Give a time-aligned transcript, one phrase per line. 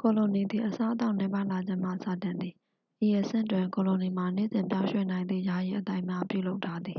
[0.00, 2.54] ကိုလိုနီသည် အစားအသောက်နည်းပါးလာခြင်းမှစတင်သည်
[3.06, 6.98] ဤအဆင့်တွင် ကိုလိုနီမှာ နေ့စဉ်ပြောင်းရွှေ့နိုင်သည့် ယာယီအသိုက်များပြုလုပ်ထားသည်